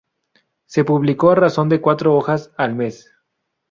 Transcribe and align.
Se 0.65 0.83
publicó 0.83 1.29
a 1.29 1.35
razón 1.35 1.69
de 1.69 1.79
cuatro 1.79 2.15
hojas 2.15 2.49
al 2.57 2.73
mes. 2.73 3.07